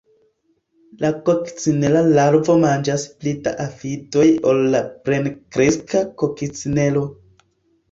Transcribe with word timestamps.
La 1.03 1.09
kokcinela 1.29 2.01
larvo 2.19 2.55
manĝas 2.63 3.05
pli 3.19 3.35
da 3.49 3.55
afidoj 3.67 4.27
ol 4.55 4.65
la 4.73 4.83
plenkreska 5.07 6.05
kokcinelo. 6.25 7.07